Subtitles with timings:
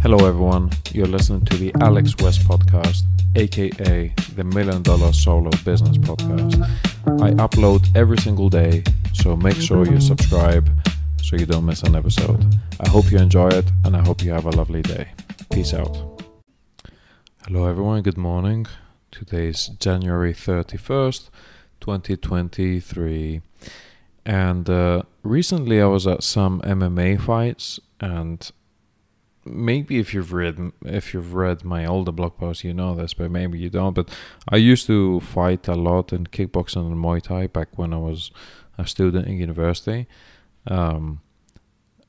[0.00, 0.70] Hello, everyone.
[0.92, 3.02] You're listening to the Alex West podcast,
[3.36, 6.62] aka the Million Dollar Solo Business Podcast.
[7.20, 8.82] I upload every single day,
[9.12, 10.70] so make sure you subscribe
[11.22, 12.42] so you don't miss an episode.
[12.80, 15.08] I hope you enjoy it and I hope you have a lovely day.
[15.52, 16.22] Peace out.
[17.46, 18.00] Hello, everyone.
[18.00, 18.66] Good morning.
[19.10, 21.28] Today's January 31st,
[21.80, 23.42] 2023.
[24.24, 28.50] And uh, recently I was at some MMA fights and
[29.44, 33.30] maybe if you've read if you've read my older blog posts you know this but
[33.30, 33.94] maybe you don't.
[33.94, 34.10] But
[34.48, 38.30] i used to fight a lot in kickboxing and muay thai back when i was
[38.78, 40.06] a student in university.
[40.66, 41.20] Um,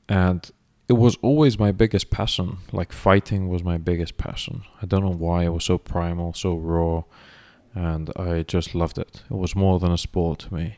[0.08, 0.50] and
[0.88, 2.58] it was always my biggest passion.
[2.70, 4.62] Like fighting was my biggest passion.
[4.82, 7.04] I don't know why it was so primal so raw
[7.74, 9.22] and i just loved it.
[9.30, 10.76] It was more than a sport to me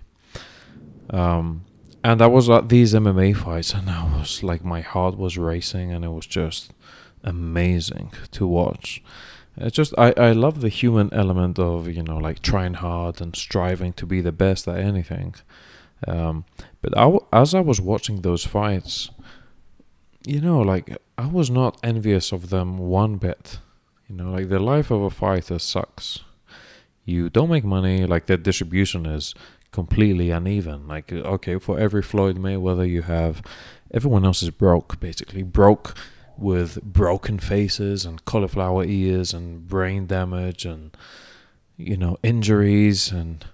[1.14, 1.64] um,
[2.02, 5.92] and I was at these MMA fights, and I was like, my heart was racing,
[5.92, 6.72] and it was just
[7.22, 9.02] amazing to watch.
[9.56, 13.36] It's just I I love the human element of you know like trying hard and
[13.36, 15.36] striving to be the best at anything.
[16.08, 16.44] Um,
[16.82, 19.10] but I as I was watching those fights,
[20.26, 23.58] you know, like I was not envious of them one bit.
[24.08, 26.18] You know, like the life of a fighter sucks.
[27.04, 29.34] You don't make money, like the distribution is
[29.74, 30.86] completely uneven.
[30.86, 33.42] Like, okay, for every Floyd Mayweather, you have
[33.92, 35.96] everyone else is broke, basically broke
[36.38, 40.96] with broken faces and cauliflower ears and brain damage and
[41.76, 43.44] you know injuries and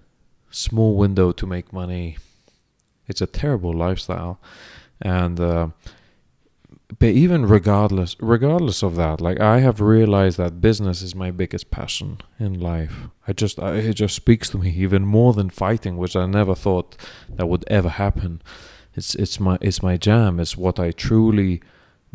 [0.50, 2.18] small window to make money.
[3.08, 4.38] It's a terrible lifestyle,
[5.00, 5.68] and uh,
[6.98, 11.70] but even regardless regardless of that like i have realized that business is my biggest
[11.70, 13.08] passion in life.
[13.28, 16.54] I just I, it just speaks to me even more than fighting which i never
[16.54, 16.96] thought
[17.28, 18.42] that would ever happen.
[18.94, 20.40] It's it's my it's my jam.
[20.40, 21.62] It's what i truly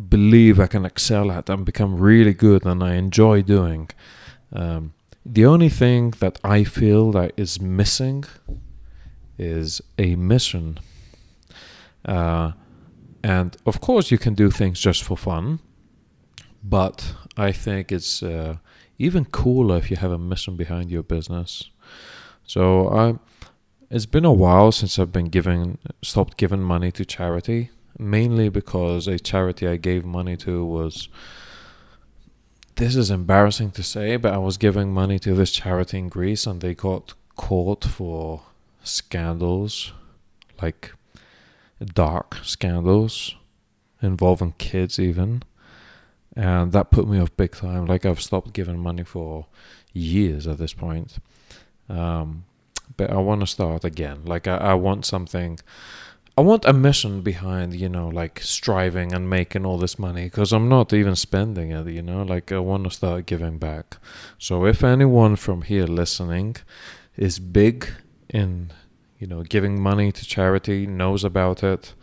[0.10, 3.90] believe i can excel at and become really good and i enjoy doing.
[4.52, 4.94] Um,
[5.26, 8.26] the only thing that i feel that is missing
[9.38, 10.80] is a mission.
[12.04, 12.52] Uh,
[13.26, 15.60] and of course, you can do things just for fun,
[16.64, 18.58] but I think it's uh,
[19.00, 21.72] even cooler if you have a mission behind your business.
[22.46, 23.16] So I,
[23.90, 29.08] it's been a while since I've been giving, stopped giving money to charity, mainly because
[29.08, 31.10] a charity I gave money to was.
[32.76, 36.46] This is embarrassing to say, but I was giving money to this charity in Greece,
[36.46, 38.44] and they got caught for
[38.84, 39.94] scandals,
[40.62, 40.92] like
[41.84, 43.36] dark scandals
[44.02, 45.44] involving kids even.
[46.36, 47.86] And that put me off big time.
[47.86, 49.48] Like i've stopped giving money for
[49.94, 51.18] years at this point.
[51.90, 52.46] Um,
[52.98, 54.26] but i want to start again.
[54.26, 55.60] Like I, I want something
[56.38, 60.52] i want a mission behind you know like striving and making all this money because
[60.52, 62.24] i'm not even spending it you know?
[62.24, 63.98] Like i want to start giving back.
[64.38, 66.58] So if anyone from here listening
[67.16, 67.88] is big
[68.30, 68.72] in
[69.20, 71.94] you know, giving money to charity, knows about it,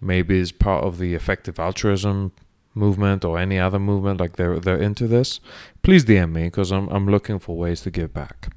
[0.00, 2.32] maybe is part of the effective altruism
[2.74, 5.40] movement or any other movement, like they're they're into this,
[5.82, 8.52] please DM me because I'm I'm looking for ways to give back.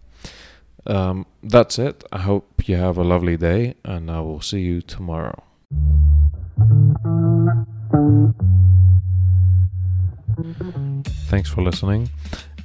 [0.85, 2.03] Um, that's it.
[2.11, 5.43] I hope you have a lovely day, and I will see you tomorrow.
[11.27, 12.09] Thanks for listening.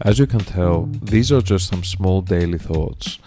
[0.01, 3.19] As you can tell, these are just some small daily thoughts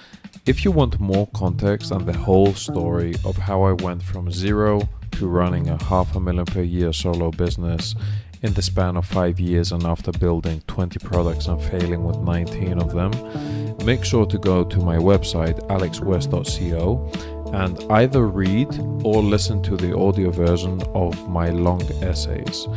[0.47, 4.87] if you want more context and the whole story of how I went from zero
[5.11, 7.95] to running a half a million per year solo business
[8.43, 12.79] in the span of five years and after building 20 products and failing with 19
[12.79, 13.11] of them,
[13.85, 17.11] make sure to go to my website alexwest.co
[17.53, 18.67] and either read
[19.03, 22.67] or listen to the audio version of my long essays.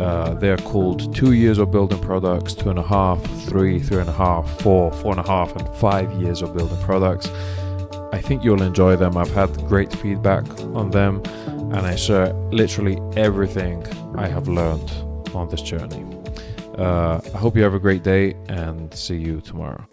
[0.00, 4.08] Uh, they're called Two Years of Building Products, Two and a Half, Three, Three and
[4.08, 7.28] a Half, Four, Four and a Half, and Five Years of Building Products.
[8.12, 9.16] I think you'll enjoy them.
[9.16, 10.44] I've had great feedback
[10.74, 13.86] on them, and I share literally everything
[14.16, 14.90] I have learned
[15.34, 16.04] on this journey.
[16.78, 19.86] Uh, I hope you have a great day and see you tomorrow.